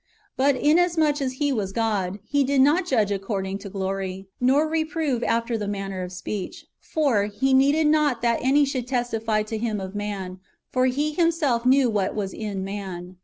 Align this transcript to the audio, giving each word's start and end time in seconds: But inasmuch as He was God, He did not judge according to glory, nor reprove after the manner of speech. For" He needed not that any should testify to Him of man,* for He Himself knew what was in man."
But 0.35 0.55
inasmuch 0.55 1.21
as 1.21 1.33
He 1.33 1.53
was 1.53 1.71
God, 1.71 2.17
He 2.23 2.43
did 2.43 2.59
not 2.59 2.87
judge 2.87 3.11
according 3.11 3.59
to 3.59 3.69
glory, 3.69 4.27
nor 4.39 4.67
reprove 4.67 5.23
after 5.23 5.59
the 5.59 5.67
manner 5.67 6.01
of 6.01 6.11
speech. 6.11 6.65
For" 6.79 7.25
He 7.25 7.53
needed 7.53 7.85
not 7.85 8.23
that 8.23 8.39
any 8.41 8.65
should 8.65 8.87
testify 8.87 9.43
to 9.43 9.59
Him 9.59 9.79
of 9.79 9.93
man,* 9.93 10.39
for 10.71 10.87
He 10.87 11.11
Himself 11.13 11.67
knew 11.67 11.87
what 11.87 12.15
was 12.15 12.33
in 12.33 12.63
man." 12.63 13.17